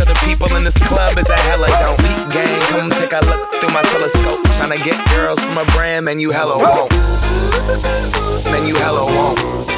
other 0.00 0.14
people 0.26 0.54
in 0.56 0.62
this 0.62 0.76
club 0.88 1.16
is 1.18 1.28
a 1.28 1.36
hella 1.36 1.68
don't 1.68 1.98
beat 1.98 2.34
gang. 2.34 2.60
Come 2.70 2.90
take 2.90 3.12
a 3.12 3.20
look 3.24 3.50
through 3.60 3.72
my 3.72 3.82
telescope. 3.82 4.40
Tryna 4.56 4.82
get 4.82 4.96
girls 5.14 5.38
from 5.40 5.58
a 5.58 5.64
brand, 5.76 6.06
man, 6.06 6.20
you 6.20 6.30
hella 6.30 6.58
won't. 6.58 6.90
Man, 8.50 8.66
you 8.66 8.74
hella 8.76 9.04
won't. 9.04 9.69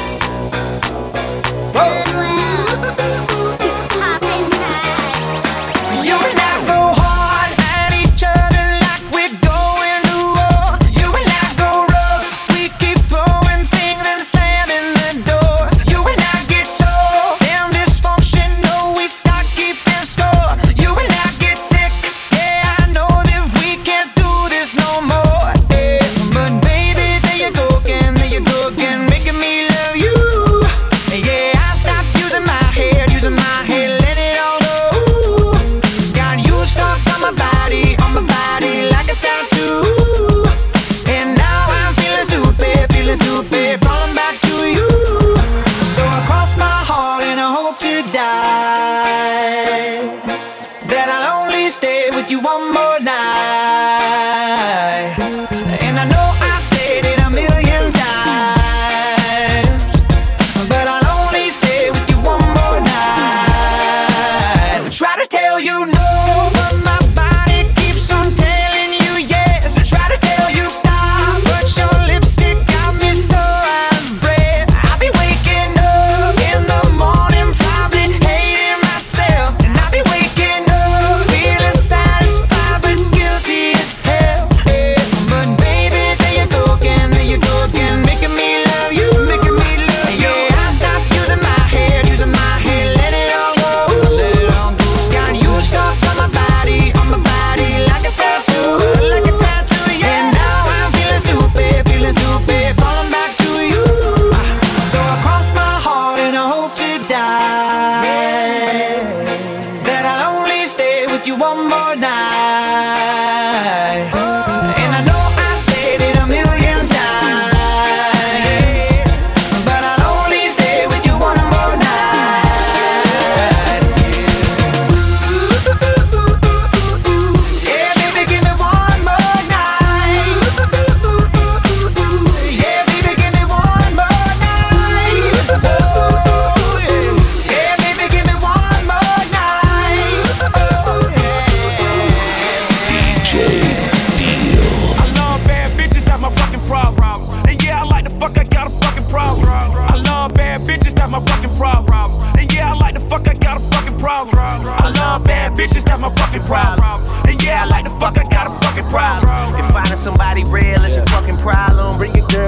My 156.03 156.13
fucking 156.15 156.43
problem. 156.43 157.05
And 157.27 157.41
yeah, 157.43 157.63
I 157.63 157.65
like 157.65 157.85
the 157.85 157.95
fuck, 157.99 158.17
I 158.17 158.27
got 158.27 158.47
a 158.47 158.53
fucking 158.65 158.89
problem. 158.89 159.55
If 159.55 159.65
finding 159.71 159.95
somebody 159.95 160.43
real 160.43 160.83
is 160.83 160.97
your 160.97 161.05
fucking 161.07 161.37
problem, 161.37 161.97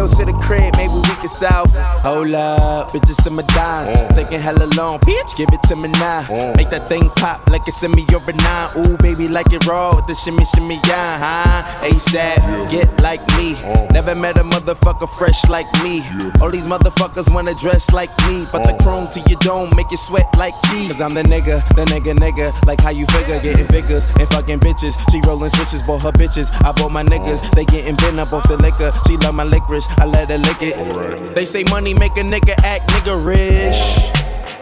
girls 0.06 0.18
to 0.18 0.26
the 0.26 0.34
crib, 0.34 0.76
maybe 0.78 0.94
we 0.94 1.02
can 1.02 1.28
solve. 1.28 1.74
Hold 2.04 2.34
up, 2.34 2.92
bitches 2.92 3.26
in 3.28 3.34
my 3.34 3.44
dime. 3.44 4.14
Taking 4.14 4.40
hella 4.40 4.66
long, 4.78 5.00
bitch, 5.00 5.36
give 5.36 5.50
it 5.52 5.64
to 5.68 5.76
me 5.76 5.90
now. 6.00 6.54
Make 6.56 6.70
that 6.70 6.88
thing 6.90 7.10
pop 7.16 7.48
like 7.50 7.68
it's 7.68 7.82
in 7.84 7.92
me 7.92 8.06
over 8.14 8.34
nine. 8.34 8.70
Ooh, 8.78 8.98
baby, 8.98 9.28
like 9.28 9.52
it 9.52 9.66
raw 9.66 9.96
with 9.96 10.08
the 10.08 10.16
shimmy, 10.16 10.46
shimmy, 10.46 10.80
yeah, 10.86 11.18
huh? 11.20 11.88
ASAP, 11.88 12.70
get 12.70 12.90
like 13.02 13.26
me. 13.38 13.54
Never 13.92 14.16
met 14.16 14.38
a 14.38 14.44
motherfucker 14.44 15.10
fresh 15.18 15.48
like 15.50 15.72
me. 15.84 16.04
All 16.42 16.52
these 16.52 16.68
motherfuckers 16.68 17.34
wanna 17.34 17.54
dress 17.56 17.92
like 17.92 18.12
me, 18.28 18.46
but 18.52 18.66
the 18.68 18.76
chrome 18.84 19.08
to 19.10 19.20
your 19.28 19.40
dome 19.40 19.76
make 19.76 19.90
you 19.92 19.98
sweat 19.98 20.28
like 20.38 20.56
me. 20.72 20.88
Cause 20.88 21.02
I'm 21.02 21.14
the 21.14 21.24
nigga, 21.24 21.66
the 21.76 21.86
nigga, 21.86 22.14
nigga. 22.14 22.54
Like 22.66 22.80
how 22.82 22.92
you 22.92 23.06
figure, 23.08 23.40
getting 23.40 23.68
figures 23.68 24.06
and 24.20 24.28
fucking 24.30 24.60
bitches. 24.60 24.94
She 25.12 25.22
rolling 25.22 25.50
switches, 25.50 25.82
bought 25.82 26.02
her 26.02 26.12
bitches. 26.12 26.52
I 26.64 26.72
bought 26.72 26.92
my 26.92 27.04
niggas, 27.04 27.40
they 27.56 27.66
getting 27.66 27.96
bent 27.96 28.20
up 28.20 28.34
off 28.34 28.48
the 28.48 28.58
liquor. 28.58 28.92
She 29.08 29.18
love 29.18 29.36
my 29.36 29.44
licorice, 29.44 29.88
I 29.98 30.06
let 30.06 30.30
her 30.30 30.38
lick 30.38 30.62
it. 30.62 31.36
They 31.36 31.46
say 31.46 31.64
money 31.70 31.94
make 31.94 32.18
a 32.18 32.22
nigga 32.22 32.56
act 32.64 32.90
nigga 32.90 33.16
rich. 33.26 33.80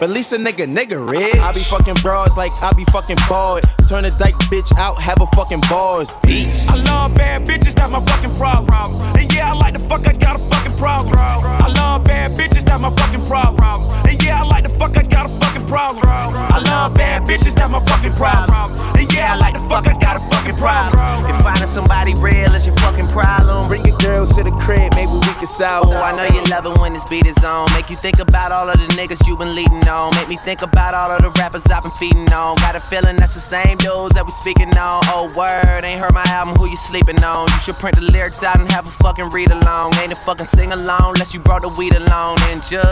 But 0.00 0.10
at 0.10 0.10
least 0.10 0.32
a 0.32 0.36
nigga, 0.36 0.66
nigga 0.66 0.98
rich. 1.08 1.36
I 1.36 1.52
be 1.52 1.60
fucking 1.60 1.94
bras 2.02 2.36
like 2.36 2.52
I 2.62 2.72
be 2.72 2.84
fucking 2.86 3.18
bald. 3.28 3.62
Turn 3.88 4.04
a 4.04 4.10
dyke 4.10 4.34
bitch 4.50 4.76
out, 4.76 5.00
have 5.00 5.20
a 5.20 5.26
fucking 5.28 5.60
bars. 5.70 6.10
Peace. 6.24 6.68
I 6.68 6.76
love 6.84 7.14
bad 7.14 7.46
bitches, 7.46 7.74
that's 7.74 7.90
my 7.92 8.04
fucking 8.04 8.34
problem. 8.34 9.00
And 9.16 9.32
yeah, 9.34 9.52
I 9.52 9.54
like 9.54 9.74
the 9.74 9.80
fuck, 9.80 10.06
I 10.06 10.12
got 10.12 10.36
a 10.36 10.38
fucking 10.50 10.76
problem. 10.76 11.14
I 11.16 11.72
love 11.76 12.04
bad 12.04 12.36
bitches, 12.36 12.64
that's 12.64 12.82
my 12.82 12.90
fucking 12.90 13.24
problem. 13.26 13.90
And 14.06 14.22
yeah, 14.22 14.42
I 14.42 14.46
like 14.46 14.64
the 14.64 14.70
fuck, 14.70 14.96
I 14.96 15.02
got 15.02 15.26
a 15.26 15.28
fucking 15.40 15.66
problem. 15.66 16.04
I 16.06 16.60
love 16.64 16.94
bad 16.94 17.22
bitches, 17.22 17.54
that's 17.54 17.70
my 17.70 17.84
fucking 17.84 18.14
problem. 18.14 18.72
And 18.96 19.12
yeah, 19.14 19.34
I 19.34 19.36
like 19.36 19.54
the 19.54 19.60
fuck, 19.68 19.86
I 19.86 19.98
got 19.98 20.16
a 20.16 20.20
fucking 20.34 20.56
problem. 20.56 21.24
If 21.30 21.36
finding 21.42 21.66
somebody 21.66 22.14
real 22.14 22.54
is 22.54 22.66
your 22.66 22.76
fucking 22.76 23.08
problem, 23.08 23.68
bring 23.68 23.84
your 23.84 23.96
girls 23.98 24.34
to 24.36 24.42
the 24.42 24.50
crib, 24.52 24.94
maybe 24.94 25.12
we 25.12 25.20
can 25.20 25.46
solve. 25.46 25.86
Oh, 25.88 26.02
I 26.02 26.16
know 26.16 26.24
you 26.34 26.42
love 26.50 26.66
it 26.66 26.78
when 26.80 26.92
this 26.92 27.04
beat 27.04 27.26
is 27.26 27.42
on. 27.44 27.72
Make 27.74 27.90
you 27.90 27.96
think 27.96 28.18
about 28.18 28.50
all 28.52 28.68
of 28.68 28.78
the 28.78 28.86
niggas 28.94 29.26
you 29.26 29.36
been 29.36 29.54
leading 29.54 29.83
on. 29.88 30.14
Make 30.16 30.28
me 30.28 30.38
think 30.44 30.62
about 30.62 30.94
all 30.94 31.10
of 31.10 31.22
the 31.22 31.30
rappers 31.40 31.66
I've 31.66 31.82
been 31.82 31.92
feeding 31.92 32.32
on. 32.32 32.56
Got 32.56 32.76
a 32.76 32.80
feeling 32.80 33.16
that's 33.16 33.34
the 33.34 33.40
same 33.40 33.76
dudes 33.78 34.14
that 34.14 34.24
we 34.24 34.30
speaking 34.30 34.76
on. 34.76 35.02
Oh, 35.06 35.32
word, 35.36 35.84
ain't 35.84 36.00
heard 36.00 36.14
my 36.14 36.24
album, 36.28 36.54
who 36.56 36.68
you 36.68 36.76
sleeping 36.76 37.22
on? 37.22 37.48
You 37.48 37.58
should 37.58 37.78
print 37.78 37.96
the 37.96 38.02
lyrics 38.02 38.42
out 38.42 38.60
and 38.60 38.70
have 38.72 38.86
a 38.86 38.90
fucking 38.90 39.30
read 39.30 39.50
along. 39.50 39.94
Ain't 39.96 40.12
a 40.12 40.16
fucking 40.16 40.46
sing 40.46 40.72
along 40.72 41.14
unless 41.14 41.34
you 41.34 41.40
brought 41.40 41.62
the 41.62 41.68
weed 41.68 41.94
along. 41.94 42.38
And 42.50 42.62
just, 42.62 42.84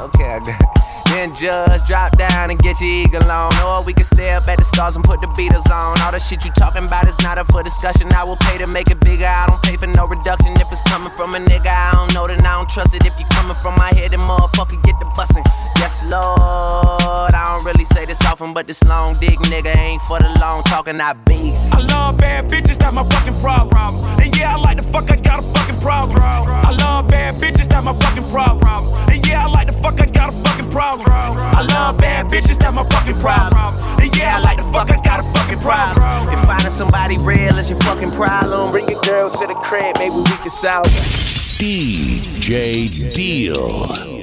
okay, 0.00 0.24
I 0.24 0.38
got 0.40 0.78
then 1.08 1.34
just 1.34 1.86
drop 1.86 2.16
down 2.18 2.50
and 2.50 2.58
get 2.60 2.80
your 2.80 2.90
eagle 2.90 3.30
on. 3.30 3.52
Or 3.64 3.82
we 3.82 3.92
can 3.92 4.04
stay 4.04 4.30
up 4.30 4.46
at 4.46 4.58
the 4.58 4.64
stars 4.64 4.94
and 4.96 5.04
put 5.04 5.20
the 5.20 5.26
Beatles 5.28 5.70
on. 5.70 6.00
All 6.00 6.12
the 6.12 6.18
shit 6.18 6.44
you 6.44 6.50
talking 6.52 6.84
about 6.84 7.08
is 7.08 7.18
not 7.20 7.38
up 7.38 7.50
for 7.50 7.62
discussion. 7.62 8.12
I 8.12 8.24
will 8.24 8.36
pay 8.36 8.58
to 8.58 8.66
make 8.66 8.90
it 8.90 9.00
bigger. 9.00 9.26
I 9.26 9.46
don't 9.46 9.62
pay 9.62 9.76
for 9.76 9.86
no 9.86 10.06
reduction. 10.06 10.52
If 10.60 10.70
it's 10.70 10.82
coming 10.82 11.10
from 11.10 11.34
a 11.34 11.38
nigga, 11.38 11.66
I 11.66 11.92
don't 11.92 12.14
know, 12.14 12.26
then 12.26 12.44
I 12.44 12.52
don't 12.58 12.68
trust 12.68 12.94
it. 12.94 13.04
If 13.06 13.18
you 13.18 13.26
coming 13.30 13.56
from 13.62 13.74
my 13.76 13.92
head, 13.94 14.12
then 14.12 14.20
motherfucker 14.20 14.82
get 14.84 14.98
the 15.00 15.06
bussin'. 15.16 15.44
Yes, 15.78 15.97
Lord. 16.04 17.34
I 17.34 17.54
don't 17.54 17.64
really 17.64 17.84
say 17.84 18.04
this 18.04 18.24
often, 18.24 18.52
but 18.54 18.66
this 18.66 18.82
long 18.84 19.18
dick 19.18 19.38
nigga 19.50 19.74
ain't 19.76 20.02
for 20.02 20.18
the 20.18 20.28
long 20.40 20.62
talking. 20.62 21.00
I 21.00 21.12
beast. 21.12 21.74
I 21.74 21.80
love 21.86 22.16
bad 22.18 22.48
bitches, 22.48 22.78
that's 22.78 22.94
my 22.94 23.04
fucking 23.04 23.38
problem. 23.40 24.04
And 24.20 24.36
yeah, 24.36 24.54
I 24.54 24.60
like 24.60 24.76
the 24.76 24.82
fuck, 24.82 25.10
I 25.10 25.16
got 25.16 25.38
a 25.40 25.42
fucking 25.42 25.80
problem. 25.80 26.18
I 26.20 26.70
love 26.80 27.08
bad 27.08 27.40
bitches, 27.40 27.68
that's 27.68 27.84
my 27.84 27.94
fucking 27.94 28.28
problem. 28.28 28.94
And 29.10 29.26
yeah, 29.26 29.46
I 29.46 29.50
like 29.50 29.66
the 29.66 29.72
fuck, 29.72 30.00
I 30.00 30.06
got 30.06 30.32
a 30.32 30.36
fucking 30.44 30.70
problem. 30.70 31.08
I 31.10 31.62
love 31.62 31.98
bad 31.98 32.26
bitches, 32.26 32.58
that's 32.58 32.74
my 32.74 32.86
fucking 32.88 33.18
problem. 33.18 33.76
And 34.00 34.16
yeah, 34.16 34.36
I 34.36 34.40
like 34.40 34.58
the 34.58 34.64
fuck, 34.64 34.90
I 34.90 35.02
got 35.02 35.20
a 35.20 35.38
fucking 35.38 35.60
problem. 35.60 36.28
If 36.32 36.44
finding 36.44 36.70
somebody 36.70 37.18
real 37.18 37.58
is 37.58 37.70
your 37.70 37.80
fucking 37.80 38.12
problem, 38.12 38.70
bring 38.72 38.88
your 38.88 39.00
girls 39.02 39.38
to 39.40 39.46
the 39.46 39.54
crib, 39.54 39.96
maybe 39.98 40.16
we 40.16 40.24
can 40.24 40.50
solve 40.50 40.86
it. 40.86 41.28
DJ 41.58 43.12
Dill. 43.12 44.17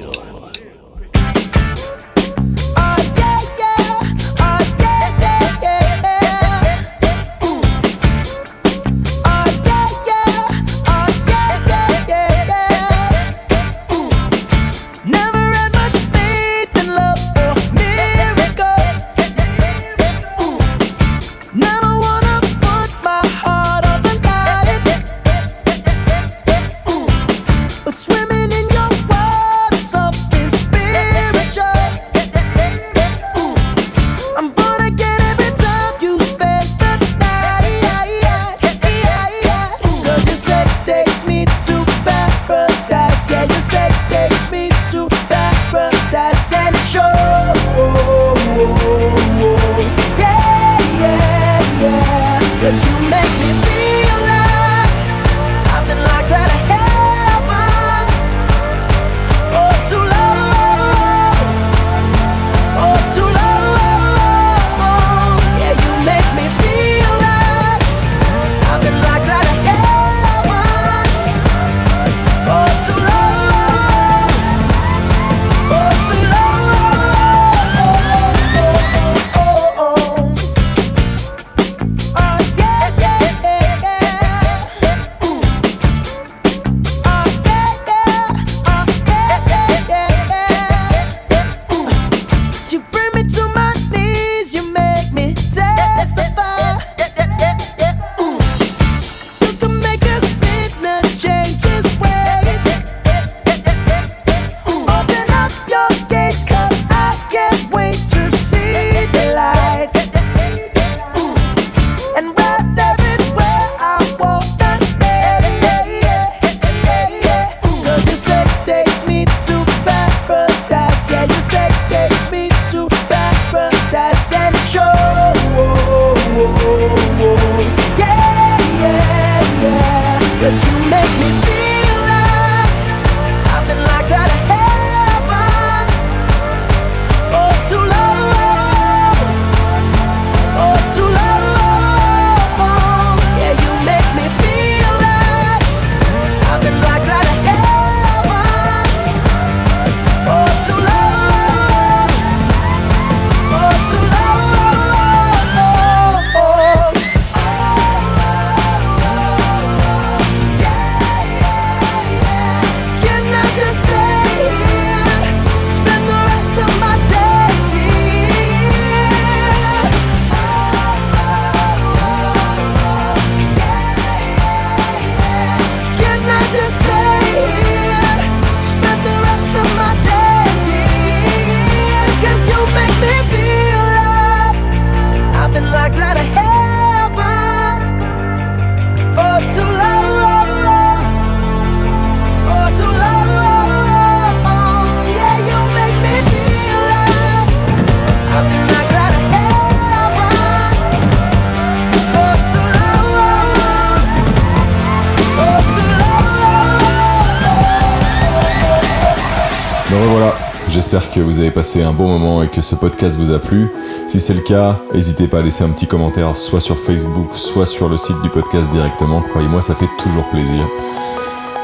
J'espère 210.86 211.10
que 211.10 211.18
vous 211.18 211.40
avez 211.40 211.50
passé 211.50 211.82
un 211.82 211.90
bon 211.90 212.06
moment 212.06 212.44
et 212.44 212.48
que 212.48 212.60
ce 212.60 212.76
podcast 212.76 213.18
vous 213.18 213.32
a 213.32 213.40
plu. 213.40 213.66
Si 214.06 214.20
c'est 214.20 214.34
le 214.34 214.40
cas, 214.40 214.78
n'hésitez 214.94 215.26
pas 215.26 215.40
à 215.40 215.42
laisser 215.42 215.64
un 215.64 215.70
petit 215.70 215.88
commentaire 215.88 216.36
soit 216.36 216.60
sur 216.60 216.78
Facebook, 216.78 217.30
soit 217.32 217.66
sur 217.66 217.88
le 217.88 217.96
site 217.96 218.22
du 218.22 218.30
podcast 218.30 218.70
directement. 218.70 219.20
Croyez-moi, 219.20 219.62
ça 219.62 219.74
fait 219.74 219.88
toujours 219.98 220.22
plaisir. 220.28 220.64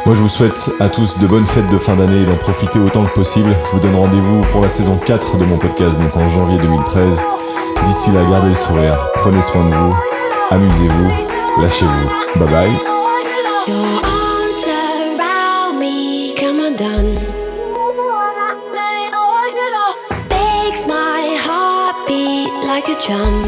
Moi, 0.06 0.16
je 0.16 0.20
vous 0.20 0.28
souhaite 0.28 0.72
à 0.80 0.88
tous 0.88 1.20
de 1.20 1.26
bonnes 1.28 1.44
fêtes 1.44 1.70
de 1.70 1.78
fin 1.78 1.94
d'année 1.94 2.22
et 2.22 2.24
d'en 2.24 2.34
profiter 2.34 2.80
autant 2.80 3.04
que 3.04 3.14
possible. 3.14 3.54
Je 3.66 3.70
vous 3.70 3.78
donne 3.78 3.94
rendez-vous 3.94 4.40
pour 4.50 4.60
la 4.60 4.68
saison 4.68 4.96
4 4.96 5.36
de 5.36 5.44
mon 5.44 5.58
podcast, 5.58 6.00
donc 6.00 6.16
en 6.16 6.28
janvier 6.28 6.58
2013. 6.58 7.22
D'ici 7.86 8.10
là, 8.10 8.24
gardez 8.28 8.48
le 8.48 8.56
sourire, 8.56 8.98
prenez 9.14 9.40
soin 9.40 9.64
de 9.64 9.72
vous, 9.72 9.94
amusez-vous, 10.50 11.62
lâchez-vous. 11.62 12.40
Bye 12.40 12.50
bye. 12.50 12.91
Like 23.08 23.41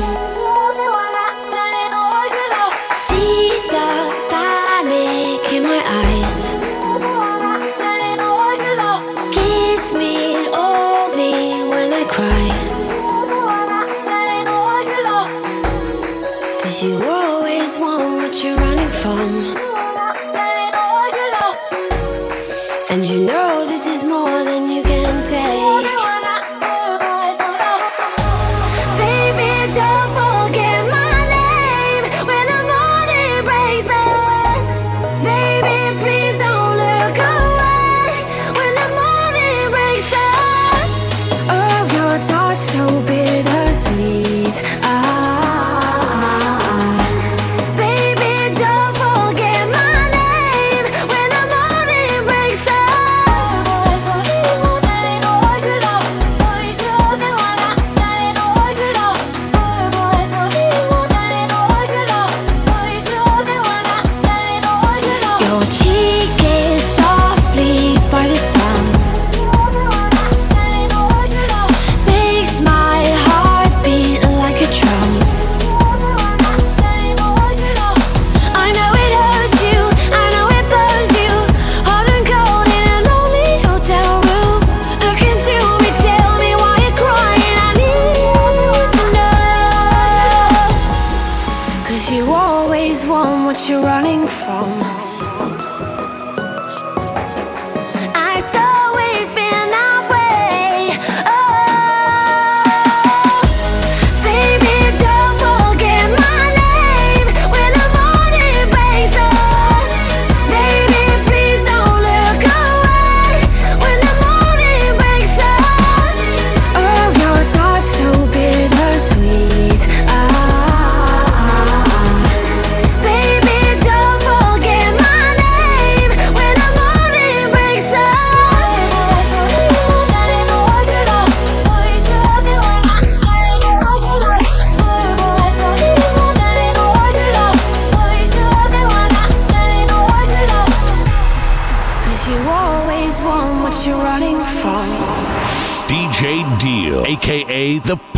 From. 94.43 94.84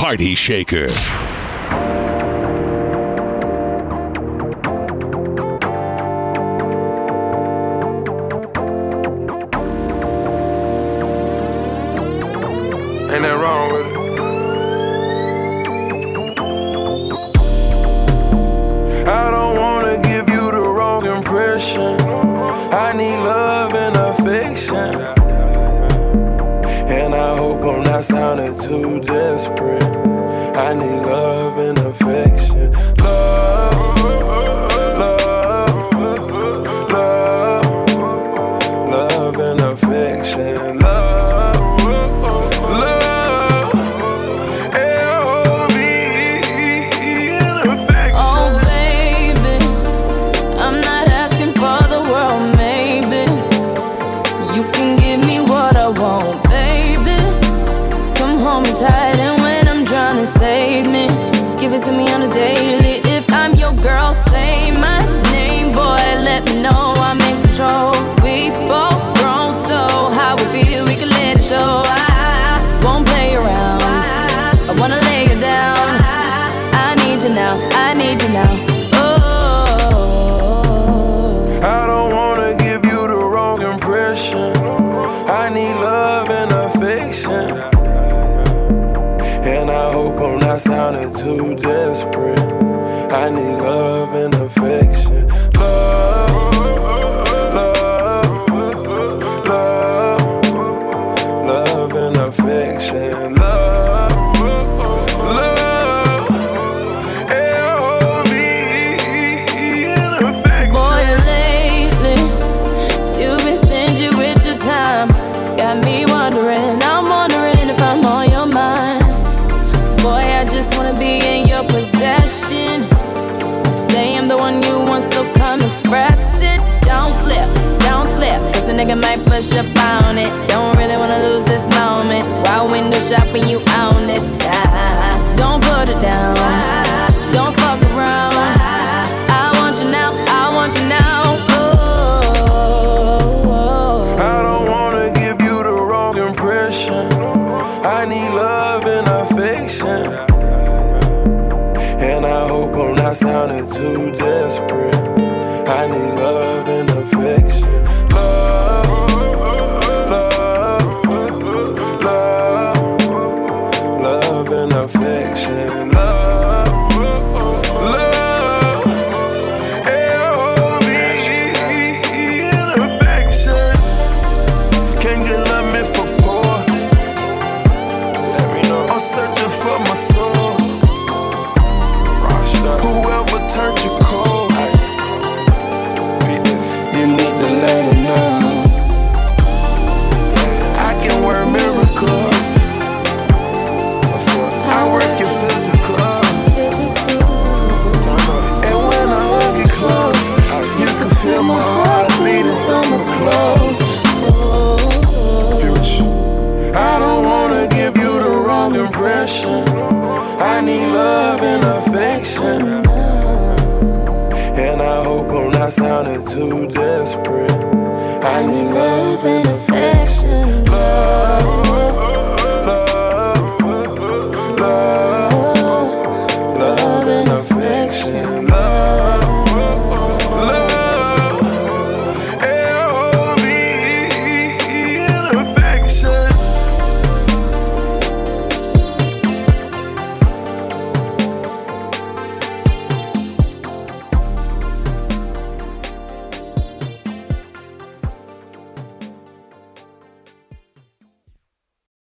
Party 0.07 0.37
Shaker. 0.37 1.36